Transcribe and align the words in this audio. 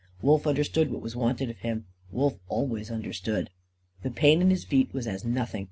Wolf 0.23 0.47
understood 0.47 0.89
what 0.89 1.03
was 1.03 1.15
wanted 1.15 1.51
of 1.51 1.59
him. 1.59 1.85
Wolf 2.11 2.39
always 2.47 2.89
understood. 2.89 3.51
The 4.01 4.09
pain 4.09 4.41
in 4.41 4.49
his 4.49 4.63
feet 4.65 4.91
was 4.95 5.05
as 5.05 5.23
nothing. 5.23 5.59